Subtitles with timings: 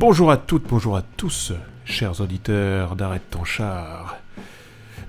[0.00, 1.52] Bonjour à toutes, bonjour à tous,
[1.84, 4.16] chers auditeurs d'Arrête ton char.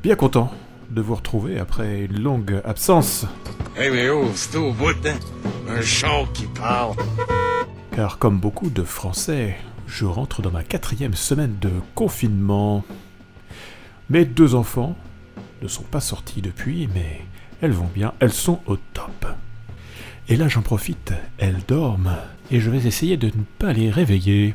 [0.04, 0.52] Bien content
[0.90, 3.26] de vous retrouver après une longue absence.
[3.78, 5.16] Hey, mais oh, c'est au bout, hein?
[5.70, 6.98] Un char qui parle.
[7.96, 9.56] Car comme beaucoup de Français,
[9.88, 12.84] je rentre dans ma quatrième semaine de confinement.
[14.10, 14.98] Mes deux enfants
[15.62, 17.22] ne sont pas sortis depuis, mais
[17.62, 19.26] elles vont bien, elles sont au top.
[20.28, 22.18] Et là j'en profite, elles dorment,
[22.52, 24.54] et je vais essayer de ne pas les réveiller.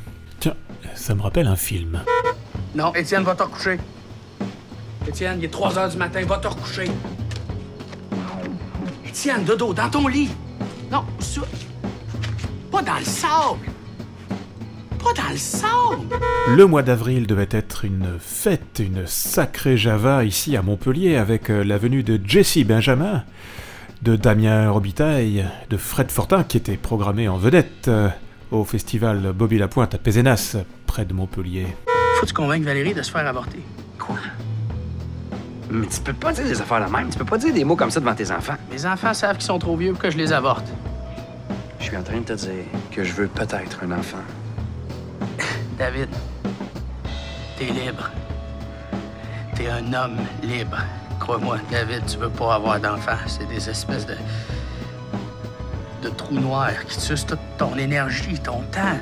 [0.95, 2.03] Ça me rappelle un film.
[2.75, 3.79] Non, Étienne, va te recoucher.
[5.09, 6.91] Étienne, il est 3 heures du matin, va te recoucher.
[9.07, 10.31] Étienne, dodo, dans ton lit.
[10.91, 11.47] Non, sur...
[12.71, 13.67] Pas dans le sable.
[14.99, 16.21] Pas dans le sable.
[16.49, 21.65] Le mois d'avril devait être une fête, une sacrée Java ici à Montpellier avec euh,
[21.65, 23.25] la venue de Jesse Benjamin,
[24.03, 28.09] de Damien Robitaille, de Fred Fortin qui était programmé en vedette euh,
[28.51, 31.67] au festival Bobby Lapointe à Pézenas, près de Montpellier.
[32.17, 33.61] Faut que tu convainques Valérie de se faire avorter.
[33.99, 34.17] Quoi?
[35.71, 37.11] Mais tu peux pas dire des affaires la même.
[37.11, 38.57] Tu peux pas dire des mots comme ça devant tes enfants.
[38.71, 40.67] Mes enfants savent qu'ils sont trop vieux pour que je les avorte.
[41.81, 44.23] Je suis en train de te dire que je veux peut-être un enfant.
[45.79, 46.09] David,
[47.59, 48.11] t'es libre.
[49.55, 50.79] T'es un homme libre.
[51.19, 53.19] Crois-moi, David, tu veux pas avoir d'enfants.
[53.27, 54.15] C'est des espèces de.
[56.03, 58.99] De trous noirs qui sucent toute ton énergie, ton temps,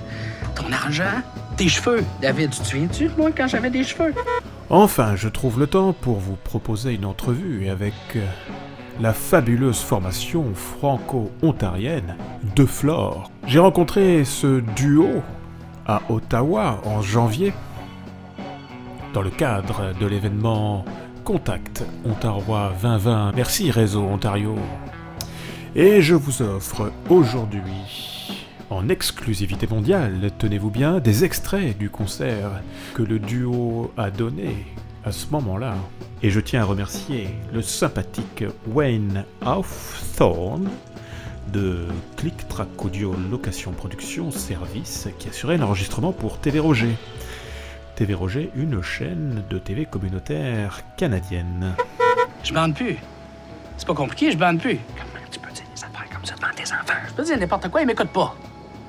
[0.54, 1.22] ton argent,
[1.56, 2.04] tes cheveux.
[2.20, 4.14] David, tu te souviens-tu de moi quand j'avais des cheveux?
[4.70, 8.24] Enfin, je trouve le temps pour vous proposer une entrevue avec euh,
[9.00, 12.16] la fabuleuse formation franco-ontarienne
[12.56, 13.30] de Flore.
[13.46, 15.22] J'ai rencontré ce duo
[15.86, 17.52] à Ottawa en janvier
[19.12, 20.84] dans le cadre de l'événement
[21.24, 22.42] Contact Ontario
[22.82, 23.32] 2020.
[23.34, 24.56] Merci Réseau Ontario.
[25.76, 32.62] Et je vous offre aujourd'hui, en exclusivité mondiale, tenez-vous bien, des extraits du concert
[32.94, 34.66] que le duo a donné
[35.04, 35.74] à ce moment-là.
[36.22, 40.70] Et je tiens à remercier le sympathique Wayne Hawthorne
[41.52, 41.86] de
[42.18, 46.94] Click Track Audio Location Production Service qui assurait l'enregistrement pour TV Roger.
[47.96, 51.74] TV Roger, une chaîne de TV communautaire canadienne.
[52.44, 52.96] Je bande plus.
[53.76, 54.78] C'est pas compliqué, je bande plus.
[56.64, 58.34] Je peux dire n'importe quoi, ils m'écoutent pas.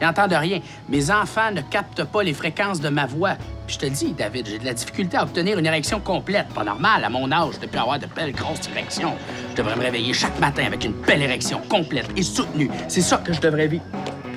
[0.01, 0.59] Ils n'entendent rien.
[0.89, 3.35] Mes enfants ne captent pas les fréquences de ma voix.
[3.65, 6.47] Puis je te le dis, David, j'ai de la difficulté à obtenir une érection complète.
[6.49, 9.13] Pas normal, à mon âge, depuis avoir de belles grosses érections.
[9.51, 12.69] Je devrais me réveiller chaque matin avec une belle érection complète et soutenue.
[12.87, 13.85] C'est ça que je devrais vivre.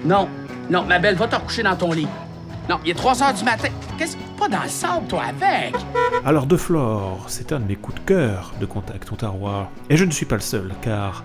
[0.04, 0.28] Non,
[0.70, 2.08] non, ma belle, va te recoucher dans ton lit.
[2.68, 3.68] Non, il est 3 heures du matin.
[3.98, 4.28] Qu'est-ce que...
[4.38, 5.74] Pas dans le sable, toi, avec?
[6.24, 9.66] Alors De Flore, c'est un de mes coups de cœur de Contact Ontario.
[9.90, 11.24] Et je ne suis pas le seul, car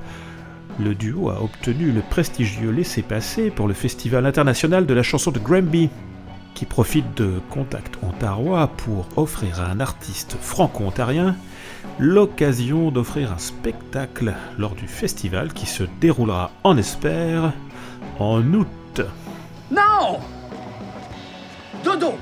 [0.79, 5.39] le duo a obtenu le prestigieux laissez-passer pour le Festival international de la chanson de
[5.39, 5.89] Granby,
[6.53, 11.35] qui profite de Contact Ontario pour offrir à un artiste franco-ontarien
[11.99, 17.53] l'occasion d'offrir un spectacle lors du festival qui se déroulera, en espère,
[18.19, 19.01] en août.
[19.71, 20.19] Non!
[21.83, 22.13] Dodo!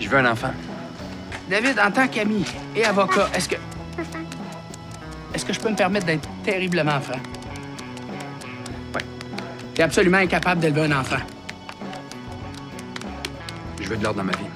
[0.00, 0.52] Je veux un enfant.
[1.48, 3.56] David, en tant qu'ami et avocat, est-ce que.
[5.36, 7.20] Est-ce que je peux me permettre d'être terriblement franc?
[8.94, 9.02] Ouais.
[9.74, 11.18] T'es absolument incapable d'élever un enfant.
[13.78, 14.46] Je veux de l'ordre dans ma vie.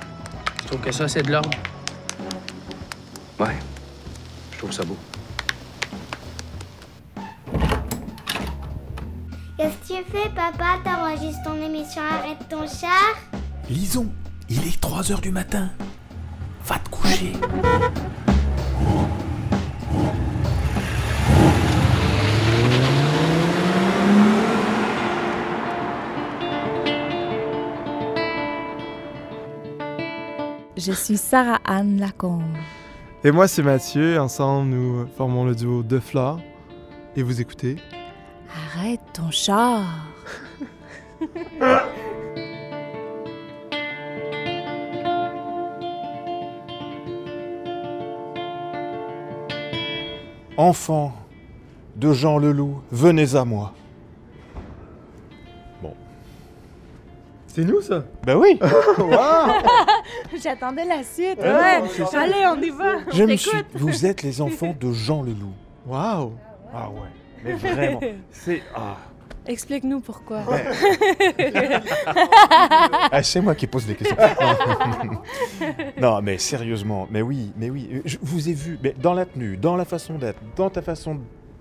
[0.62, 1.50] Tu trouves que ça, c'est de l'ordre?
[3.38, 3.58] Ouais.
[4.52, 4.96] Je trouve ça beau.
[9.58, 10.78] Qu'est-ce que tu fais, papa?
[10.82, 13.18] T'enregistres ton émission Arrête ton char?
[13.68, 14.06] Lison,
[14.48, 15.68] il est 3 heures du matin.
[16.64, 17.34] Va te coucher.
[30.82, 32.56] Je suis Sarah Anne Lacombe.
[33.22, 34.18] Et moi, c'est Mathieu.
[34.18, 36.40] Ensemble, nous formons le duo De Flore.
[37.16, 37.76] Et vous écoutez
[38.74, 39.84] Arrête ton char.
[50.56, 51.12] Enfants
[51.96, 53.74] de Jean Leloup, venez à moi.
[57.52, 58.04] C'est nous, ça?
[58.24, 58.58] Ben oui
[60.42, 61.38] J'attendais la suite.
[61.42, 61.80] Ah ouais.
[61.80, 62.20] non, c'est ça.
[62.20, 62.98] Allez, on y va.
[63.12, 63.38] Je me t'écoute.
[63.38, 63.58] suis...
[63.74, 65.52] Vous êtes les enfants de Jean Leloup.
[65.86, 66.32] Waouh
[66.72, 67.08] Ah ouais,
[67.42, 68.00] mais vraiment.
[68.30, 68.62] C'est...
[68.74, 68.96] Ah.
[69.46, 70.42] Explique-nous pourquoi.
[73.12, 74.16] Ah, c'est moi qui pose des questions.
[76.00, 78.00] non, mais sérieusement, mais oui, mais oui.
[78.04, 81.18] Je vous ai vu, mais dans la tenue, dans la façon d'être, dans ta façon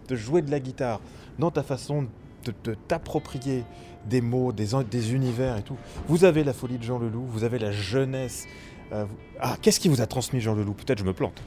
[0.07, 1.01] de jouer de la guitare,
[1.39, 2.07] dans ta façon
[2.51, 3.63] te- t'approprier
[4.05, 5.75] des mots, des, univers et tout.
[6.07, 8.47] Vous avez la folie de Jean Leloup, vous avez la jeunesse.
[8.93, 9.05] euh,
[9.39, 10.73] Ah, qu'est-ce qui vous a transmis Jean Leloup?
[10.73, 11.41] Peut-être je me plante.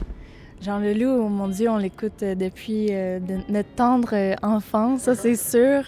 [0.61, 4.13] Jean Leloup, oh mon Dieu, on l'écoute euh, depuis euh, de- notre tendre
[4.43, 5.83] enfance, ça c'est sûr.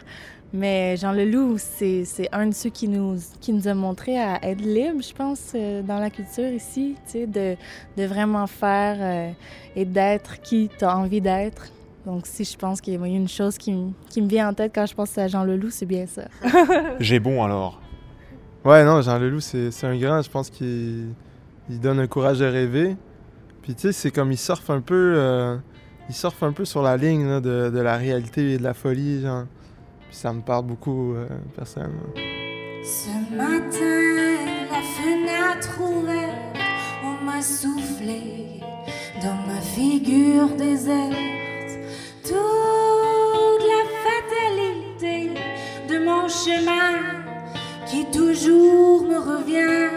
[0.54, 4.62] Mais Jean Leloup, c'est un de ceux qui nous, qui nous a montré à être
[4.62, 7.56] libre, je pense, dans la culture ici, de,
[7.98, 9.34] de vraiment faire
[9.76, 11.72] et d'être qui tu as envie d'être.
[12.06, 14.86] Donc si je pense qu'il y a une chose qui, me vient en tête quand
[14.86, 16.24] je pense à Jean Leloup, c'est bien ça.
[17.00, 17.82] J'ai bon alors.
[18.64, 20.22] Ouais, non, Jean Leloup, c'est un grand.
[20.22, 21.14] Je pense qu'il
[21.70, 22.96] il donne un courage de rêver.
[23.62, 25.14] Puis, tu sais, c'est comme il surfe un peu.
[25.18, 25.58] euh,
[26.08, 28.76] il surfe un peu sur la ligne là, de, de la réalité et de la
[28.76, 29.46] folie, genre.
[30.08, 32.14] Puis ça me parle beaucoup, euh, personnellement.
[32.84, 34.36] Ce matin,
[34.70, 36.58] la fenêtre ouverte,
[37.04, 38.62] on m'a soufflé
[39.24, 41.16] dans ma figure déserte
[42.28, 45.32] toute la fatalité
[45.88, 46.98] de mon chemin
[47.86, 49.90] qui toujours me revient.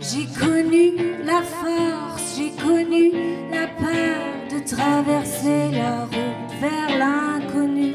[0.00, 0.84] J'ai connu
[1.24, 3.12] la force, j'ai connu
[3.52, 4.18] la peur
[4.50, 7.92] de traverser la route vers l'inconnu.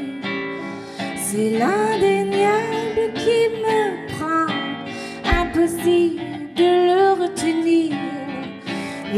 [1.16, 1.91] C'est l'indéniable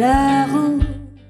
[0.04, 0.46] La.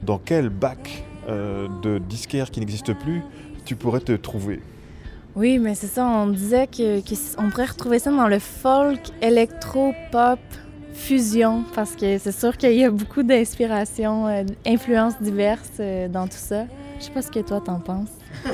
[0.02, 3.22] Dans quel bac euh, de disquaire qui n'existe plus
[3.64, 4.60] tu pourrais te trouver?
[5.36, 9.92] Oui, mais c'est ça, on disait que, que pourrait retrouver ça dans le folk, électro,
[10.12, 10.38] pop,
[10.92, 16.26] fusion, parce que c'est sûr qu'il y a beaucoup d'inspirations, euh, d'influences diverses euh, dans
[16.26, 16.64] tout ça.
[16.98, 18.10] Je sais pas ce que toi t'en penses.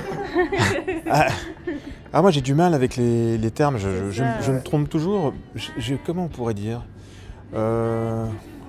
[1.11, 1.29] ah,
[2.13, 4.53] ah, moi j'ai du mal avec les, les termes, je, je- C'est je- ça, je
[4.53, 5.33] me trompe toujours.
[5.55, 6.83] Je- je- comment on pourrait dire?
[7.55, 8.27] Euh,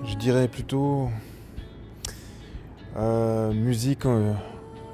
[0.08, 1.08] Je dirais plutôt
[2.96, 4.32] euh, musique euh,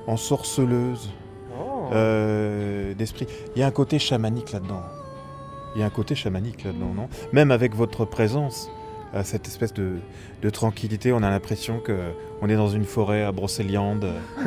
[0.06, 1.10] en sorceleuse
[1.92, 3.26] euh, d'esprit.
[3.56, 4.82] Il y a un côté chamanique là-dedans.
[5.74, 7.08] Il y a un côté chamanique là-dedans, non?
[7.32, 8.70] Même avec votre présence,
[9.14, 9.96] euh, cette espèce de,
[10.42, 11.96] de tranquillité, on a l'impression que
[12.40, 14.06] on est dans une forêt à Brocéliande.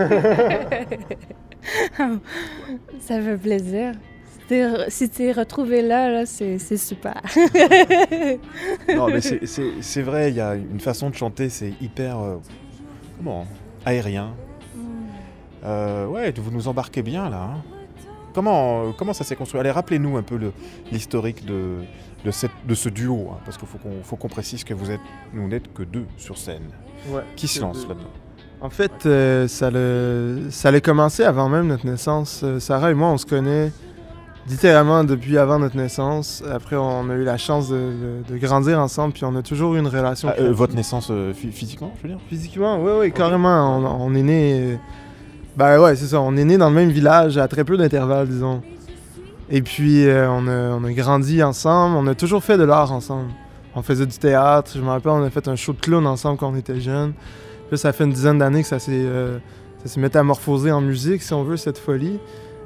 [3.00, 3.94] ça fait plaisir.
[4.89, 7.21] Si t'es retrouvé là, là c'est c'est super.
[8.94, 12.18] Non, mais c'est- c'est c'est vrai, il y a une façon de chanter, c'est hyper.
[13.23, 13.45] Comment
[13.85, 14.33] Aérien.
[15.63, 17.51] Euh, ouais, vous nous embarquez bien là.
[17.56, 17.62] hein.
[18.33, 19.59] Comment, euh, comment ça s'est construit?
[19.59, 20.39] Allez, rappelez-nous un peu
[20.91, 21.79] l'historique de,
[22.25, 23.68] de, cette, de ce duo, hein, parce qu'il
[24.03, 25.01] faut qu'on précise que vous êtes,
[25.33, 26.63] nous n'êtes que deux sur scène.
[27.09, 27.21] Ouais.
[27.35, 28.09] Qui se lance là-dedans?
[28.62, 32.41] En fait, euh, ça le- ça allait commencer avant même notre naissance.
[32.44, 33.71] Euh, Sarah et moi, on se connaît
[34.48, 36.44] littéralement depuis avant notre naissance.
[36.52, 37.76] Après, on a eu la chance de,
[38.28, 40.30] de- de grandir ensemble, puis on a toujours eu une relation.
[40.32, 40.52] Ah, euh.
[40.52, 42.20] Votre naissance euh, phy- physiquement, je veux dire?
[42.30, 43.78] Physiquement, oui, oui, carrément.
[43.78, 44.62] On, on est né.
[44.74, 44.76] euh,
[45.58, 46.20] Ben ouais, c'est ça.
[46.22, 48.62] On est né dans le même village à très peu d'intervalle, disons.
[49.50, 51.98] Et puis, euh, on, a, on a grandi ensemble.
[51.98, 53.30] On a toujours fait de l'art ensemble.
[53.76, 54.72] On faisait du théâtre.
[54.76, 57.14] Je me rappelle, on a fait un show de clown ensemble quand on était jeunes.
[57.70, 59.06] Puis ça fait une dizaine d'années que ça s'est
[59.84, 62.20] ça s'est métamorphosé en musique, si on veut, cette folie.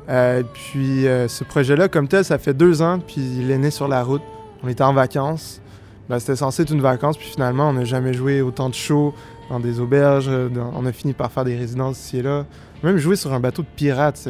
[0.10, 3.72] Euh, puis, euh, ce projet-là, comme tel, ça fait deux ans, puis il est né
[3.72, 4.22] sur la route.
[4.64, 5.62] On était en vacances.
[6.10, 9.14] Ben, C'était censé être une vacance, puis finalement, on n'a jamais joué autant de shows
[9.50, 10.28] dans des auberges.
[10.28, 12.46] dans- on a fini par faire des résidences ici et là.
[12.84, 14.28] Même jouer sur un bateau de pirates.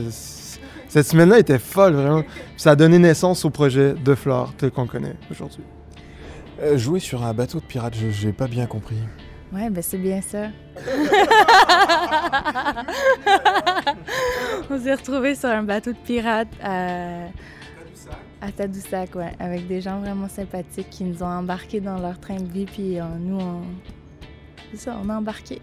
[0.88, 2.22] Cette semaine-là était folle, vraiment.
[2.22, 5.64] Puis ça a donné naissance au projet de Flore, tel qu'on connaît aujourd'hui.
[6.64, 8.96] Euh, Jouer sur un bateau de pirate, je n'ai pas bien compris.
[9.54, 10.48] Ouais, ben c'est bien ça.
[14.70, 17.26] On s'est retrouvés sur un bateau de pirates à,
[18.42, 22.38] à Tadoussac, ouais, avec des gens vraiment sympathiques qui nous ont embarqués dans leur train
[22.38, 23.62] de vie, puis euh, nous, on...
[24.72, 25.62] c'est ça, on a embarqué.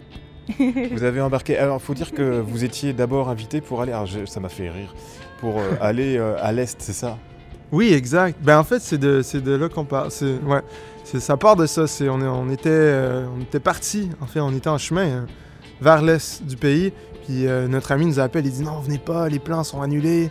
[0.91, 1.57] Vous avez embarqué.
[1.57, 3.93] Alors, faut dire que vous étiez d'abord invité pour aller.
[3.93, 4.93] Alors, je- ça m'a fait rire.
[5.39, 7.17] Pour euh, aller euh, à l'est, c'est ça?
[7.71, 8.37] Oui, exact.
[8.41, 10.11] Ben en fait, c'est de, c'est de là qu'on part.
[10.11, 10.59] C'est, ouais,
[11.05, 11.87] c'est, ça part de ça.
[11.87, 14.09] C'est, on, est- on était, euh, on était parti.
[14.19, 15.25] En fait, on était en chemin hein,
[15.79, 16.91] vers l'est du pays.
[17.25, 18.45] Puis euh, notre ami nous appelle.
[18.45, 20.29] Il dit non, venez pas, les plans sont annulés.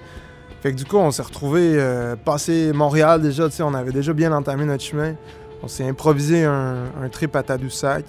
[0.62, 3.49] Fait que du coup, on s'est retrouvé euh, passé Montréal déjà.
[3.49, 5.14] Tu sais, on avait déjà bien entamé notre chemin.
[5.62, 8.04] On s'est improvisé un, un trip à Tadoussac.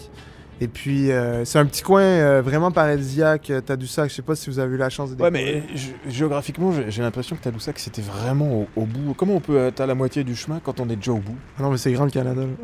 [0.62, 4.10] Et puis, euh, c'est un petit coin euh, vraiment paradisiaque, Tadoussac.
[4.10, 7.02] Je sais pas si vous avez eu la chance de Ouais, mais gé- géographiquement, j'ai
[7.02, 9.14] l'impression que Tadoussac, c'était vraiment au, au bout.
[9.18, 11.36] Comment on peut être à la moitié du chemin quand on est déjà au bout?
[11.60, 12.42] Ah non, mais c'est grand le Canada.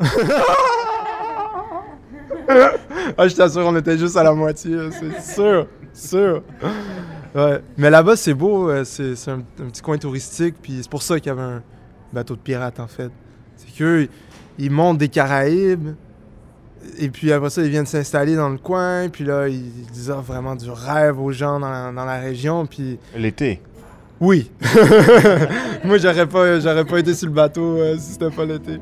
[3.18, 6.42] ah, je t'assure, on était juste à la moitié, c'est sûr, sûr.
[7.34, 7.60] Ouais.
[7.76, 11.02] Mais là-bas, c'est beau, euh, c'est c'est un, un petit coin touristique, puis c'est pour
[11.02, 11.62] ça qu'il y avait un
[12.12, 13.10] bateau de pirates, en fait.
[13.56, 14.08] C'est qu'eux,
[14.58, 15.90] ils montent des Caraïbes,
[16.98, 20.32] Et puis après ça, ils viennent s'installer dans le coin, puis là, ils, ils offrent
[20.32, 22.98] vraiment du rêve aux gens dans la, dans la région, puis...
[23.16, 23.60] L'été.
[24.20, 24.50] Oui.
[25.84, 28.78] Moi, j'aurais pas, j'aurais pas été sur le bateau euh, si c'était pas l'été.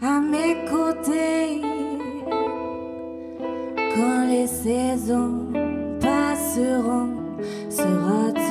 [0.00, 1.87] À mes côtés?
[3.98, 5.46] Quand les saisons
[6.00, 7.10] passeront?
[7.68, 8.47] Seras-tu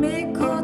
[0.00, 0.55] chemical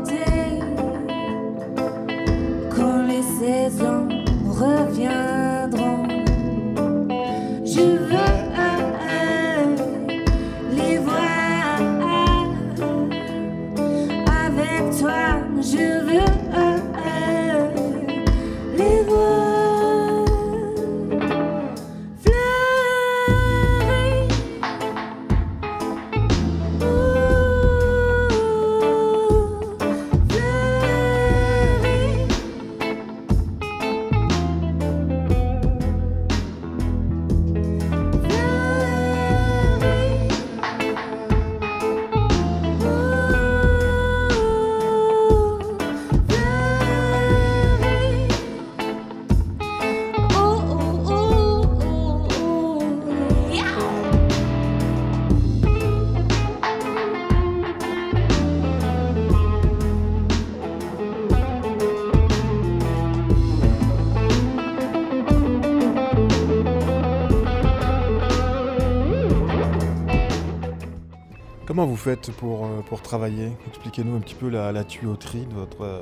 [71.82, 73.50] Comment vous faites pour, euh, pour travailler?
[73.66, 76.00] Expliquez-nous un petit peu la, la tuyauterie de votre, euh,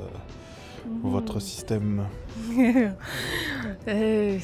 [1.01, 2.05] votre système.
[3.87, 4.37] Euh,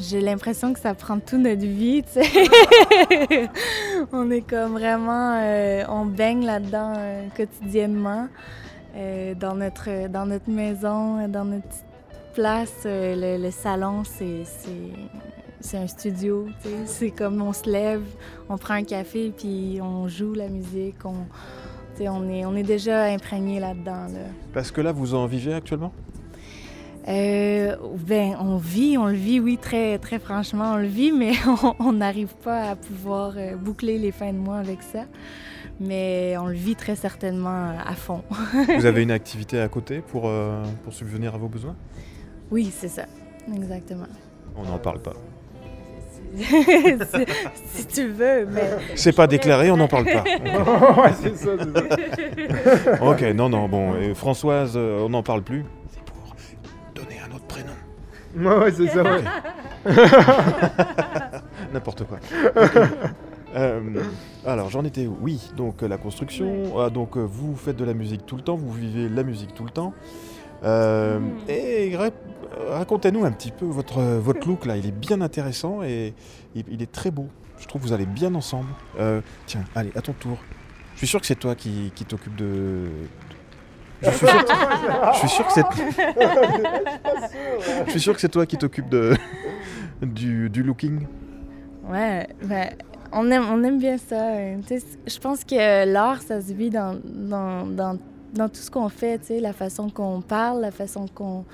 [0.00, 2.02] J'ai l'impression que ça prend toute notre vie,
[4.12, 8.28] on est comme vraiment, euh, on baigne là-dedans euh, quotidiennement,
[9.38, 11.84] dans notre dans notre maison, dans notre petite
[12.34, 12.72] place.
[12.84, 14.44] le, le salon, c'est
[15.60, 16.46] c'est- un studio.
[16.86, 18.02] C'est comme on se lève,
[18.48, 20.96] on prend un café puis on joue la musique.
[21.04, 21.14] On,
[22.00, 24.06] on est on est déjà imprégné là-dedans.
[24.12, 24.28] Là.
[24.52, 25.92] Parce que là, vous en vivez actuellement?
[27.08, 31.32] Euh, ben, on vit, on le vit, oui, très, très franchement, on le vit, mais
[31.62, 35.04] on- on n'arrive pas à pouvoir euh, boucler les fins de mois avec ça.
[35.78, 38.22] Mais on le vit très certainement à fond.
[38.76, 41.76] Vous avez une activité à côté pour, euh, pour subvenir à vos besoins?
[42.50, 43.04] Oui, c'est ça,
[43.54, 44.06] exactement.
[44.56, 45.12] On n'en parle pas.
[46.36, 47.24] Si,
[47.82, 48.70] si tu veux, mais...
[48.94, 50.22] C'est pas déclaré, on n'en parle pas.
[51.02, 53.02] ouais, c'est ça, c'est ça.
[53.04, 53.96] ok, non, non, bon.
[53.96, 55.64] et Françoise, euh, on n'en parle plus.
[55.90, 56.34] C'est pour
[56.94, 57.72] donner un autre prénom.
[58.36, 59.22] Ouais, ouais, c'est ça, ouais.
[61.72, 62.18] N'importe quoi.
[63.56, 63.80] Euh,
[64.44, 65.16] alors, j'en étais où?
[65.20, 66.78] Oui, donc euh, la construction.
[66.78, 69.54] Ah, donc, euh, vous faites de la musique tout le temps, vous vivez la musique
[69.54, 69.94] tout le temps.
[70.64, 71.90] Euh, Et
[72.68, 74.76] racontez-nous un petit peu votre, votre look là.
[74.76, 76.14] Il est bien intéressant et
[76.54, 77.26] il, est très beau.
[77.58, 78.68] Je trouve que vous allez bien ensemble.
[78.98, 80.38] Euh, tiens, allez, à ton tour.
[80.94, 82.86] Je suis sûr que c'est toi qui, t'occupe de.
[84.02, 85.64] Je suis sûr que, c'est.
[87.86, 89.16] Je suis sûr que c'est toi qui t'occupe de
[90.02, 91.06] du, du looking.
[91.88, 92.26] Ouais,
[93.12, 94.34] on aime, on aime bien ça.
[94.66, 97.98] sais, Je pense que l'art, ça se vit dans, dans, dans,
[98.34, 101.44] dans tout ce qu'on fait, la façon qu'on parle, la façon qu'on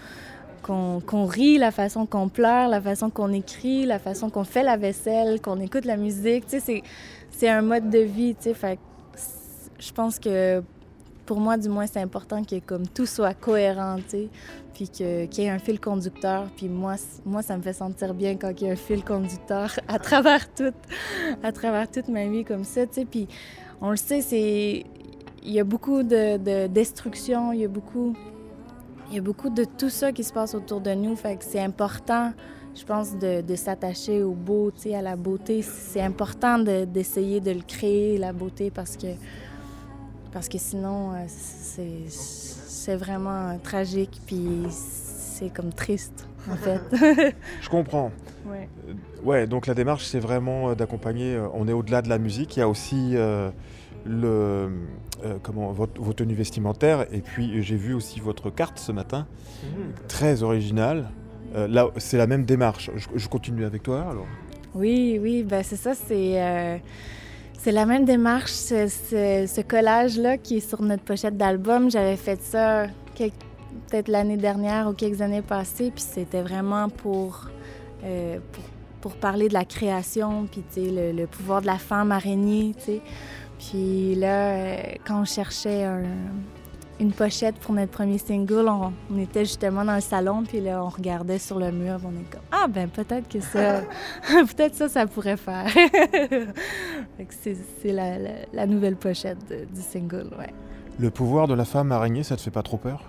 [0.62, 4.76] qu'on rit, la façon qu'on pleure, la façon qu'on écrit, la façon qu'on fait la
[4.76, 6.46] vaisselle, qu'on écoute la musique.
[6.46, 6.82] Tu sais,
[7.30, 8.54] c'est- un mode de vie, tu sais.
[8.54, 8.78] Fait
[9.78, 10.62] je pense que
[11.26, 14.28] pour moi, du moins, c'est important que comme tout soit cohérent, tu sais,
[14.74, 16.46] puis qu'il y ait un fil conducteur.
[16.56, 19.72] Puis moi, moi, ça me fait sentir bien quand il y a un fil conducteur
[19.88, 20.74] à travers toute,
[21.42, 23.04] à travers toute ma vie comme ça, tu sais.
[23.04, 23.26] Puis
[23.80, 24.84] on le sait, c'est...
[25.44, 28.14] Il y a beaucoup de, de destruction, il y a beaucoup...
[29.12, 31.44] Il y a beaucoup de tout ça qui se passe autour de nous, fait que
[31.44, 32.32] c'est important
[32.74, 35.60] je pense, de, de s'attacher au beau, tu sais, à la beauté.
[35.60, 39.08] C'est important de- d'essayer de, le créer, la beauté, parce que,
[40.32, 46.80] parce que sinon, euh, c'est vraiment tragique, puis c'est comme triste, en fait.
[47.60, 48.10] Je comprends.
[48.46, 48.70] ouais.
[48.88, 51.38] Euh, Ouais, donc la démarche, c'est vraiment euh, d'accompagner.
[51.52, 52.56] On est au-delà de la musique.
[52.56, 53.50] Il y a aussi euh,
[54.04, 54.70] le,
[55.24, 57.06] euh, comment, votre- vos tenues vestimentaires.
[57.12, 59.26] Et puis, j'ai vu aussi votre carte ce matin,
[60.08, 61.10] très originale.
[61.54, 62.90] Euh, là, c'est la même démarche.
[62.96, 64.26] Je, je continue avec toi alors.
[64.74, 66.78] Oui, oui, ben c'est ça, c'est euh,
[67.58, 71.90] c'est la même démarche, ce, ce- ce collage-là qui est sur notre pochette d'album.
[71.90, 72.86] J'avais fait ça
[73.88, 77.48] peut-être l'année dernière ou quelques années passées, puis c'était vraiment pour,
[78.04, 78.64] euh, pour,
[79.02, 82.72] pour parler de la création, puis tu sais, le, le pouvoir de la femme araignée,
[82.78, 83.00] tu sais.
[83.70, 84.76] Puis là, euh,
[85.06, 86.02] quand on cherchait un-
[87.00, 90.84] une pochette pour notre premier single, on, on était justement dans le salon, puis là,
[90.84, 93.80] on regardait sur le mur, on est comme «Ah, ben peut-être que ça...
[94.28, 99.64] peut-être ça, ça pourrait faire.» Fait que c'est c'est la, la- la nouvelle pochette de-
[99.74, 100.52] du single, ouais.
[100.98, 103.02] Le pouvoir de la femme araignée, ça te fait pas trop peur?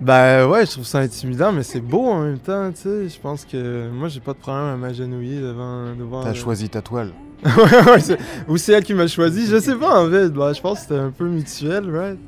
[0.00, 3.08] Ben ouais, je trouve ça intimidant, mais c'est beau en même temps, tu sais.
[3.08, 5.94] Je pense que moi, j'ai pas de problème à m'agenouiller devant.
[5.94, 7.12] devant T'as euh, choisi ta toile.
[8.48, 10.28] Ou c'est elle qui m'a choisi, je sais pas en fait.
[10.30, 12.18] Ben, je pense que c'était un peu mutuel, right?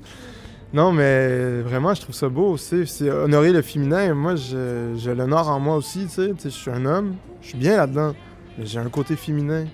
[0.73, 2.87] Non, mais vraiment, je trouve ça beau aussi.
[2.87, 4.13] C'est honorer le féminin.
[4.15, 6.33] Moi, je l'honore en moi aussi, tu sais.
[6.45, 8.15] Je suis un homme, je suis bien là-dedans.
[8.63, 9.67] J'ai un côté féminin,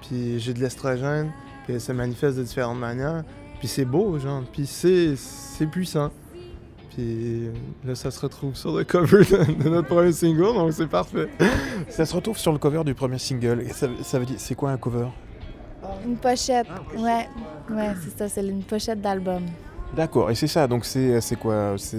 [0.00, 1.30] puis j'ai de l'estrogène,
[1.66, 3.22] puis ça manifeste de différentes manières.
[3.60, 4.42] Puis c'est beau, genre.
[4.52, 6.10] Puis c'est puissant.
[6.94, 7.48] Puis
[7.84, 11.28] là, ça se retrouve sur le cover de, de notre premier single, donc c'est parfait.
[11.88, 13.62] Ça se retrouve sur le cover du premier single.
[13.62, 15.06] Et ça, ça veut dire, c'est quoi un cover?
[16.06, 17.28] Une pochette, ouais.
[17.70, 19.42] Ouais, c'est ça, c'est une pochette d'album.
[19.96, 21.74] D'accord, et c'est ça, donc c'est c'est quoi?
[21.76, 21.96] C'est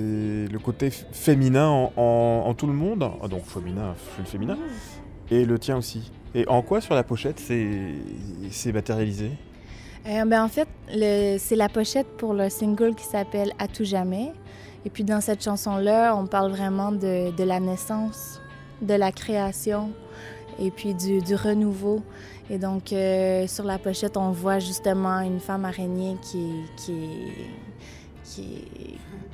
[0.51, 3.07] le côté féminin en, en- en tout le monde?
[3.21, 4.57] Ah, Donc féminin, f- féminin,
[5.29, 6.11] et le tien aussi.
[6.33, 7.91] Et en quoi sur la pochette c'est
[8.49, 9.31] c'est matérialisé?
[10.07, 13.85] Euh, ben, en fait, le- c'est la pochette pour le single qui s'appelle À tout
[13.85, 14.31] jamais.
[14.85, 18.41] Et puis dans cette chanson-là, on parle vraiment de, la naissance,
[18.81, 19.91] de la création
[20.59, 22.01] et puis du, renouveau.
[22.49, 26.49] Et donc euh, sur la pochette, on voit justement une femme araignée qui,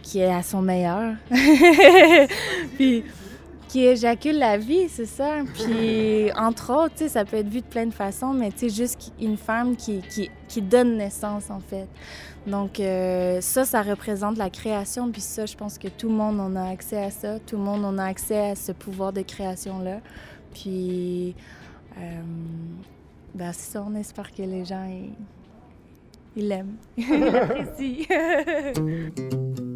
[0.03, 1.15] qui est à son meilleur.
[2.75, 3.03] puis
[3.69, 5.37] qui éjacule la vie, c'est ça.
[5.53, 8.69] Puis, entre autres, tu sais, ça peut être vu de plein de façons, mais tu
[8.69, 11.87] sais, juste une femme qui, qui, qui donne naissance, en fait.
[12.45, 15.09] Donc, euh, ça, ça représente la création.
[15.11, 17.39] Puis ça, je pense que tout le monde en a accès à ça.
[17.39, 19.99] Tout le monde en a accès à ce pouvoir de création-là.
[20.53, 21.35] Puis,
[21.97, 22.21] euh,
[23.35, 25.13] ben, c'est ça, on espère que les gens, ils
[26.35, 26.75] ils l'aiment.
[26.97, 28.05] Ils l'apprécient.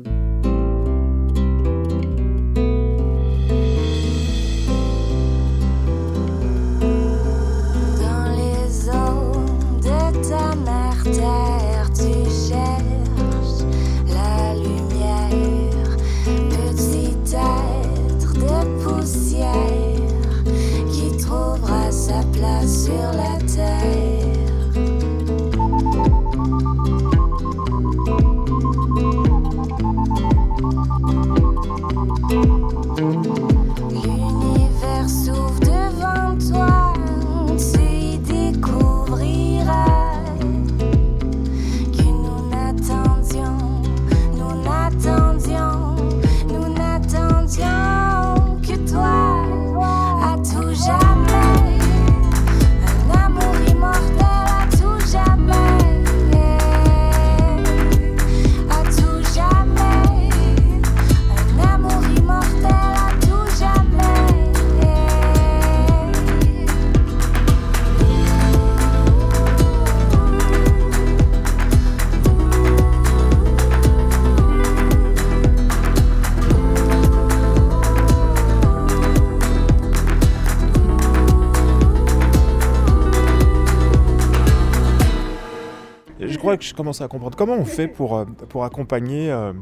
[86.58, 87.38] que je commence à comprendre.
[87.38, 89.54] Comment on fait pour, euh, pour accompagner euh,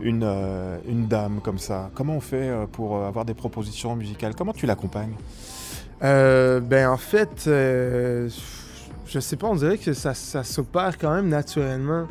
[0.00, 1.90] une, euh, une dame comme ça?
[1.94, 4.34] Comment on fait pour avoir des propositions musicales?
[4.34, 5.14] Comment tu l'accompagnes?
[6.00, 8.30] Ben en fait, je
[9.20, 12.06] sais pas, on dirait que ça, ça s'opère quand même naturellement.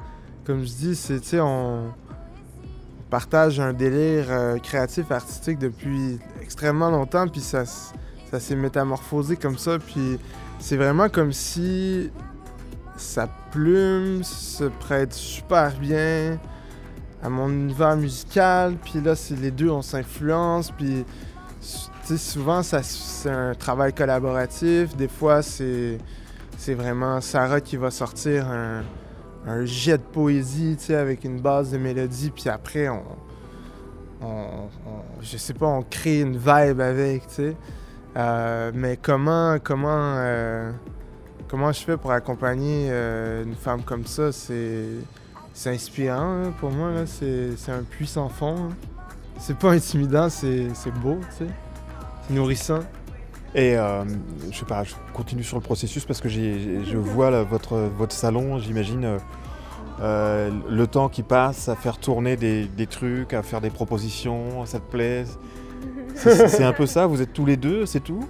[0.45, 1.85] Comme je dis, c'est, tu on
[3.09, 4.27] partage un délire
[4.61, 10.19] créatif, artistique depuis extrêmement longtemps, puis ça, ça s'est métamorphosé comme ça, puis
[10.59, 12.11] c'est vraiment comme si
[12.99, 16.39] sa plume se prête super bien
[17.21, 21.05] à mon univers musical, puis là, c'est les deux, on s'influence, puis
[22.17, 24.95] souvent, c'est un travail collaboratif.
[24.95, 25.97] Des fois, c'est,
[26.67, 32.49] vraiment Sarah qui va sortir un, jet de poésie, avec une base de mélodie, puis
[32.49, 33.03] après, on,
[34.21, 34.69] on,
[35.21, 37.55] je sais pas, on crée une vibe avec, sais.
[38.17, 40.71] Euh, mais comment, comment, euh,
[41.49, 44.85] comment je fais pour accompagner euh, une femme comme ça, c'est,
[45.53, 47.05] c'est inspirant hein, pour moi, là.
[47.05, 48.55] C'est, c'est un puissant fond.
[48.57, 48.75] hein.
[49.39, 51.51] C'est pas intimidant, c'est, c'est beau, tu sais.
[52.27, 52.79] C'est nourrissant.
[53.55, 54.03] Et euh,
[54.51, 58.13] je sais pas, je continue sur le processus parce que je vois là, votre, votre
[58.13, 59.17] salon, j'imagine
[60.01, 64.65] euh, le temps qui passe à faire tourner des, des trucs, à faire des propositions,
[64.65, 65.25] ça te plaît
[66.15, 68.27] c'est un peu ça, vous êtes tous les deux, c'est tout?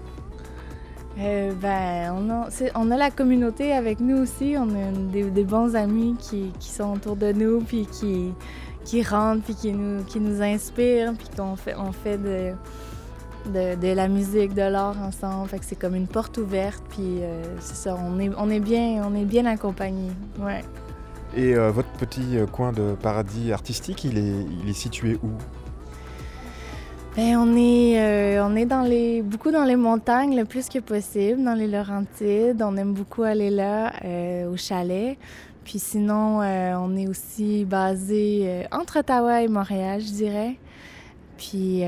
[1.20, 4.56] Euh, ben, on a, on a la communauté avec nous aussi.
[4.58, 8.34] On a des, bons amis qui, qui sont autour de nous, puis qui,
[8.86, 12.54] qui rentrent, puis qui nous, qui nous inspirent, puis qu'on fait, on fait de,
[13.52, 15.50] de, la musique, de l'art ensemble.
[15.50, 18.62] Fait que c'est comme une porte ouverte, puis euh, c'est ça, on est, on est
[18.62, 20.12] bien, on est bien accompagnés.
[20.40, 20.62] Ouais.
[21.36, 25.30] Et euh, votre petit coin de paradis artistique, il est, il est situé où?
[27.20, 30.80] Ben, on est, euh, on est dans les, beaucoup dans les montagnes le plus que
[30.80, 32.62] possible, dans les Laurentides.
[32.64, 35.18] On aime beaucoup aller là, euh, au chalet.
[35.66, 40.56] Puis sinon, euh, on est aussi basé entre Ottawa et Montréal, je dirais.
[41.38, 41.82] Puis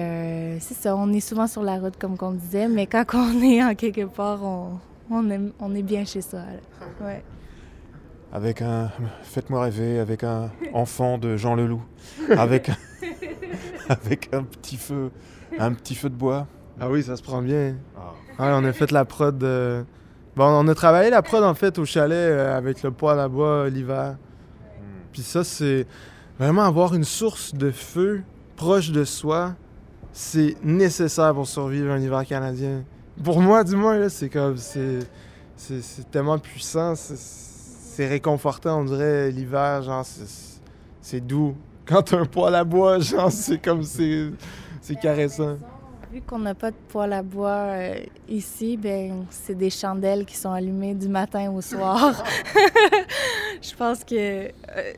[0.60, 3.64] c'est ça, on est souvent sur la route, comme on disait, mais quand on est
[3.64, 6.42] en quelque part, on, aime- on est bien chez soi.
[7.02, 7.24] Ouais.
[8.34, 8.90] Avec un.
[9.24, 11.84] Faites-moi rêver, avec un enfant de Jean Leloup.
[12.38, 12.70] Avec,
[13.90, 15.12] avec un petit feu.
[15.60, 16.48] Un petit feu de bois.
[16.80, 17.76] Ah oui, ça se prend bien.
[18.40, 19.44] Ouais, on a fait la prod.
[19.44, 19.84] euh,
[20.38, 23.28] Bon, on a travaillé la prod en fait au chalet euh, avec le poêle à
[23.28, 24.16] bois euh, l'hiver.
[25.12, 25.86] Puis ça, c'est
[26.40, 28.24] vraiment avoir une source de feu
[28.56, 29.56] proche de soi.
[30.14, 32.84] C'est nécessaire pour survivre un hiver canadien.
[33.22, 34.56] Pour moi, du moins, là, c'est comme.
[34.58, 35.00] C'est
[35.58, 36.96] c'est- c'est tellement puissant.
[36.96, 37.51] c'est-
[37.94, 39.82] C'est réconfortant, on dirait, l'hiver.
[39.82, 41.56] Genre, c'est- doux.
[41.86, 43.84] Quand t'as un poêle à bois, genre, c'est comme.
[43.84, 45.58] C'est caressant.
[46.12, 47.96] Vu qu'on n'a pas de poêle à bois euh,
[48.28, 52.22] ici, ben c'est des chandelles qui sont allumées du matin au soir.
[53.62, 54.50] Je pense que euh,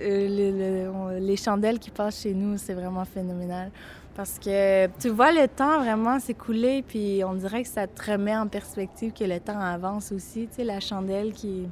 [0.02, 3.70] euh, les chandelles qui passent chez nous, c'est vraiment phénoménal.
[4.16, 8.36] Parce que tu vois le temps vraiment s'écouler, puis on dirait que ça te remet
[8.36, 10.48] en perspective que le temps avance aussi.
[10.48, 11.68] Tu sais, la chandelle qui,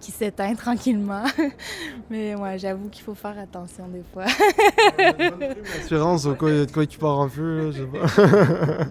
[0.00, 1.24] qui s'éteint tranquillement.
[2.10, 4.24] Mais ouais, j'avoue qu'il faut faire attention des fois.
[5.82, 7.86] Assurance au cas il y a de quoi qui part en feu, là, je sais
[8.26, 8.84] pas.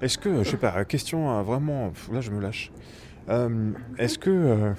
[0.02, 1.90] Est-ce que, je sais pas, question euh, vraiment.
[2.12, 2.70] Là, je me lâche.
[3.28, 4.72] Euh, Est-ce que euh,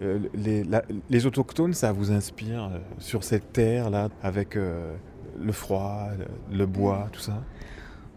[0.00, 4.94] euh, les, la- les autochtones, ça vous inspire euh, sur cette terre-là, avec euh,
[5.40, 7.42] le froid, le, le bois, tout ça?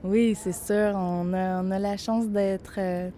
[0.04, 0.94] Oui, c'est sûr.
[0.96, 3.10] On a, on a la chance d'être, euh,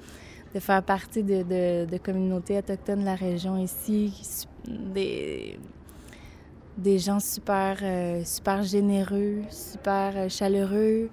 [0.53, 4.13] de faire partie de, de, de communautés autochtones de la région ici,
[4.67, 5.57] des,
[6.77, 11.09] des gens super, euh, super généreux, super euh, chaleureux.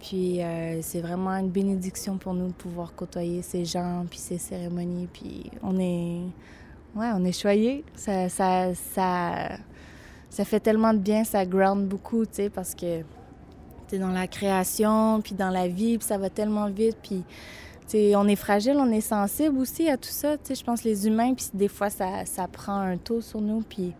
[0.00, 4.38] Puis euh, c'est vraiment une bénédiction pour nous de pouvoir côtoyer ces gens, puis ces
[4.38, 5.08] cérémonies.
[5.12, 6.22] Puis on est,
[6.96, 7.84] ouais, on est choyés.
[7.94, 9.56] Ça, ça, ça,
[10.28, 13.02] ça fait tellement de bien, ça ground beaucoup, tu sais, parce que
[13.86, 17.22] t'es dans la création, puis dans la vie, puis ça va tellement vite, puis
[17.86, 21.06] tu sais, on est fragile, on est sensible aussi à tout ça, je pense les
[21.06, 23.92] humains, puis des fois ça, ça prend un taux sur nous, puis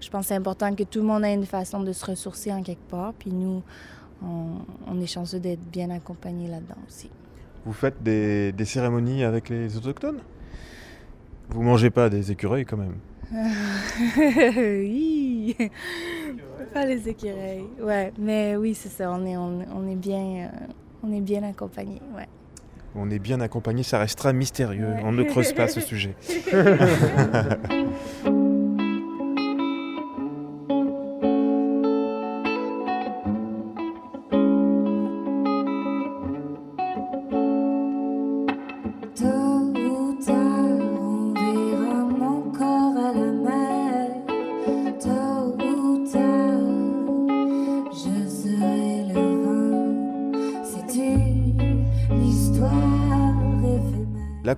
[0.00, 2.52] je pense que c'est important que tout le monde ait une façon de se ressourcer
[2.52, 3.62] en quelque part, puis nous,
[4.22, 7.10] on, on est chanceux d'être bien accompagnés là-dedans aussi.
[7.64, 10.20] Vous faites des, des cérémonies avec les autochtones?
[11.50, 12.96] Vous mangez pas des écureuils quand même?
[14.56, 15.56] Oui!
[16.72, 17.64] Pas les écureuils.
[17.80, 19.10] Ouais, mais oui, c'est ça.
[19.12, 20.66] On est, on, on est bien, euh,
[21.02, 22.00] on est bien accompagnés.
[22.14, 22.28] Ouais.
[23.00, 24.88] On est bien accompagné, ça restera mystérieux.
[25.04, 26.14] On ne creuse pas ce sujet.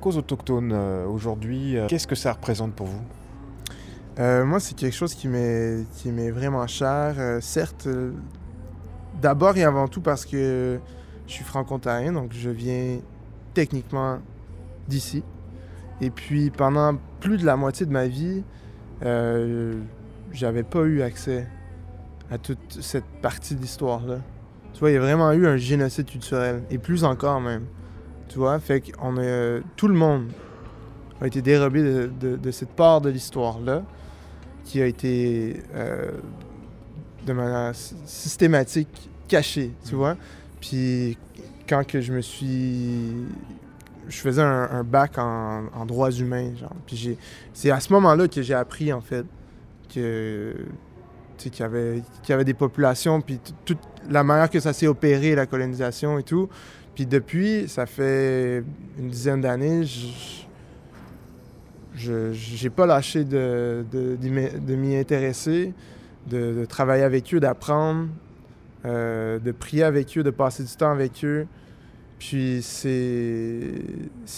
[0.00, 3.02] cause autochtone euh, aujourd'hui, euh, qu'est-ce que ça représente pour vous?
[4.18, 7.14] Euh, moi, c'est quelque chose qui m'est qui m'est vraiment cher.
[7.40, 7.88] Certes,
[9.22, 10.80] d'abord et avant tout parce que
[11.26, 12.98] je suis franco-ontarien, donc je viens
[13.54, 14.18] techniquement
[14.88, 15.22] d'ici.
[16.00, 18.42] Et puis, pendant plus de la moitié de ma vie,
[20.32, 21.46] j'avais pas eu accès
[22.30, 24.18] à toute cette partie de l'histoire-là.
[24.72, 27.64] Tu vois, il y a vraiment eu un génocide culturel, et plus encore même.
[28.30, 29.58] Tu vois, fait qu'on a...
[29.74, 30.28] Tout le monde
[31.20, 33.82] a été dérobé de, de- de cette part de l'histoire-là,
[34.64, 36.12] qui a été euh,
[37.26, 40.16] de manière sy- systématique cachée, tu vois.
[40.60, 41.18] Puis
[41.68, 43.26] quand que je me suis...
[44.08, 46.76] Je faisais un, un bac en, en droits humains, genre.
[46.86, 47.18] Puis j'ai...
[47.52, 49.26] C'est à ce moment-là que j'ai appris, en fait,
[49.92, 50.54] que...
[51.36, 53.78] Qu'il y avait, qu'il y avait des populations, puis toute
[54.10, 56.50] la manière que ça s'est opéré, la colonisation et tout.
[57.00, 58.62] Puis depuis, ça fait
[58.98, 60.44] une dizaine d'années, je-
[62.34, 63.86] j'ai pas lâché de,
[64.68, 65.72] m'y intéresser,
[66.28, 68.08] de, travailler avec eux, d'apprendre,
[68.84, 71.46] euh, de prier avec eux, de passer du temps avec eux.
[72.18, 73.72] Puis c'est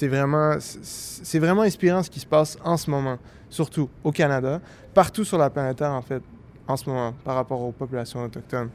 [0.03, 3.18] vraiment c'est vraiment inspirant ce qui se passe en ce moment,
[3.51, 4.61] surtout au Canada,
[4.94, 6.22] partout sur la planète Terre en fait,
[6.68, 8.70] en ce moment par rapport aux populations autochtones.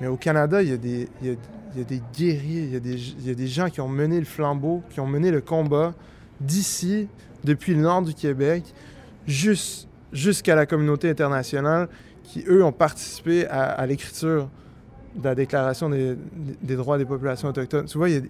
[0.00, 1.36] Mais au Canada, il y a des il
[1.74, 4.82] il y a des guerriers, il y a des gens qui ont mené le flambeau,
[4.88, 5.92] qui ont mené le combat
[6.40, 7.08] d'ici
[7.44, 8.64] depuis le nord du Québec
[9.26, 11.88] jus- jusqu'à la communauté internationale
[12.22, 14.48] qui eux ont participé à, l'écriture
[15.14, 16.16] de la Déclaration des,
[16.76, 17.84] droits des populations autochtones.
[17.84, 18.24] Tu vois, il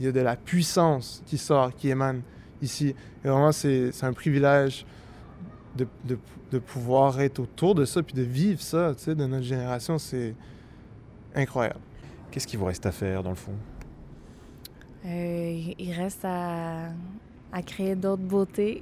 [0.00, 2.20] y a, de la puissance qui sort, qui émane
[2.60, 2.94] ici.
[3.24, 4.84] Et vraiment, c'est un privilège
[5.76, 6.18] de, de-
[6.52, 9.98] de pouvoir être autour de ça, puis de vivre ça, tu sais, de notre génération.
[9.98, 10.34] C'est
[11.36, 11.80] incroyable.
[12.30, 13.54] Qu'est-ce qu'il vous reste à faire, dans le fond?
[15.04, 16.88] Euh, il reste à,
[17.52, 18.80] à créer d'autres beautés,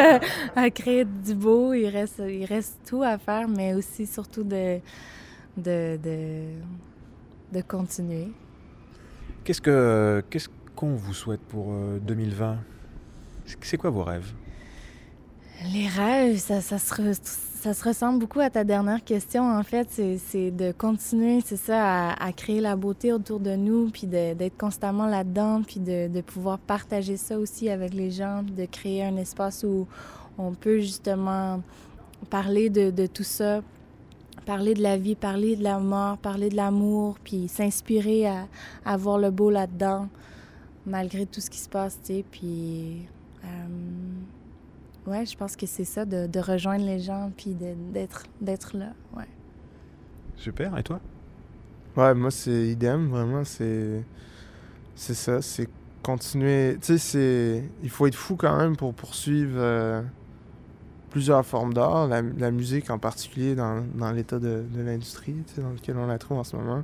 [0.56, 1.72] à créer du beau.
[1.72, 4.78] Il reste, il reste tout à faire, mais aussi surtout de,
[5.56, 6.42] de, de,
[7.52, 8.28] de continuer.
[9.44, 12.58] Qu'est-ce que qu'est-ce qu'on vous souhaite pour euh, 2020
[13.46, 14.32] C'est- C'est quoi vos rêves?
[15.72, 16.92] Les rêves, ça, ça, se
[17.62, 19.86] ça se ressemble beaucoup à ta dernière question, en fait.
[19.88, 25.06] C'est- de continuer, c'est ça, à, créer la beauté autour de nous, puis d'être constamment
[25.06, 29.86] là-dedans, puis de, pouvoir partager ça aussi avec les gens, de créer un espace où
[30.38, 31.62] on peut justement
[32.30, 33.62] parler de, tout ça,
[34.44, 38.48] parler de la vie, parler de la mort, parler de l'amour, puis s'inspirer à,
[38.84, 40.08] à voir le beau là-dedans,
[40.84, 43.06] malgré tout ce qui se passe, tu sais, puis...
[43.44, 44.11] euh,
[45.06, 48.76] Ouais, je pense que c'est ça, de, de rejoindre les gens puis de- d'être d'être
[48.76, 48.92] là.
[49.16, 49.26] Ouais.
[50.36, 51.00] Super, et toi?
[51.96, 53.44] Ouais, moi, c'est idem, vraiment.
[53.44, 54.04] C'est
[54.94, 55.68] c'est ça, c'est
[56.02, 56.76] continuer.
[56.80, 57.64] Tu sais, c'est.
[57.82, 60.02] Il faut être fou quand même pour poursuivre euh,
[61.10, 65.54] plusieurs formes d'art, la, la musique en particulier dans, dans l'état de, de l'industrie tu
[65.54, 66.82] sais, dans lequel on la trouve en ce moment.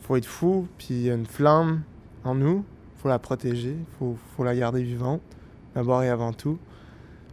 [0.00, 1.82] Il faut être fou, puis il y a une flamme
[2.24, 2.64] en nous,
[2.96, 5.20] il faut la protéger, il faut, faut la garder vivante,
[5.74, 6.58] d'abord et avant tout.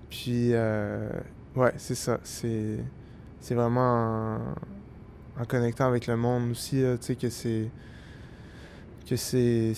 [0.10, 1.10] Puis, euh,
[1.56, 2.20] ouais, c'est ça.
[2.24, 2.78] C'est
[3.42, 4.38] c'est vraiment
[5.40, 7.70] en, connectant avec le monde aussi, tu sais, que c'est
[9.10, 9.74] que c'est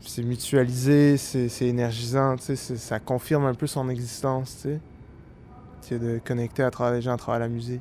[0.00, 5.98] c'est mutualisé, c'est énergisant, tu sais, ça confirme un peu son existence, tu sais.
[5.98, 7.80] De connecter à travers les gens, à travers la musique.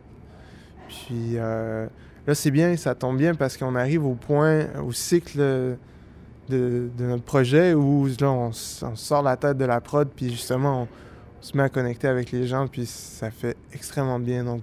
[0.88, 1.88] Puis euh,
[2.26, 5.78] là, c'est bien, ça tombe bien parce qu'on arrive au point, au cycle
[6.50, 10.84] de, de notre projet où là, on, sort la tête de la prod, puis justement,
[10.84, 10.88] on,
[11.42, 14.44] se met à connecter avec les gens, puis ça fait extrêmement bien.
[14.44, 14.62] Donc,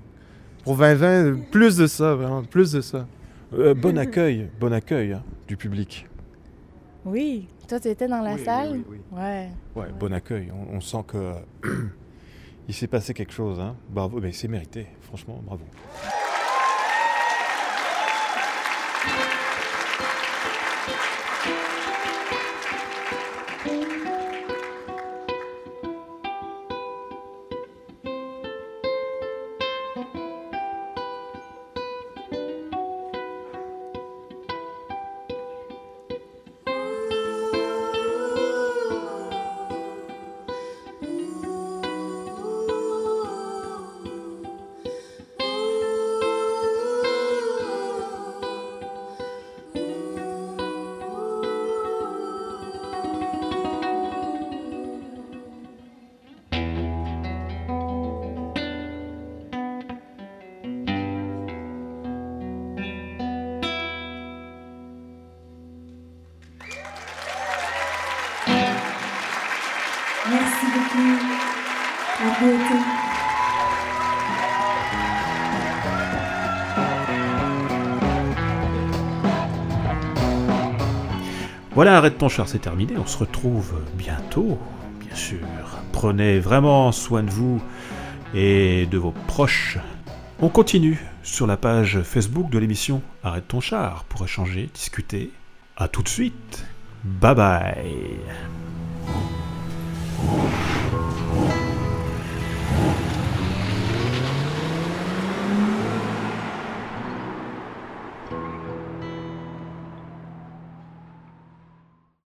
[0.65, 3.07] pour 2020, plus de ça, vraiment, plus de ça.
[3.55, 6.07] Euh, Bon accueil, bon accueil hein, du public.
[7.05, 8.73] Oui, toi, tu étais dans la Oui, oui, salle?
[8.73, 9.19] oui, oui.
[9.19, 9.49] Ouais.
[9.77, 10.51] Ouais, bon accueil.
[10.53, 11.33] On, on sent que
[12.69, 13.61] il s'est passé quelque chose.
[13.61, 13.77] Hein.
[13.89, 14.87] Bravo, mais c'est mérité.
[15.03, 15.63] Franchement, bravo.
[81.75, 82.95] Voilà, arrête ton char, c'est terminé.
[82.97, 84.59] On se retrouve bientôt,
[85.01, 85.39] bien sûr.
[85.93, 87.61] Prenez vraiment soin de vous
[88.33, 89.79] et de vos proches.
[90.41, 95.31] On continue sur la page Facebook de l'émission Arrête ton char pour échanger, discuter.
[95.77, 96.65] A tout de suite.
[97.03, 98.64] Bye bye.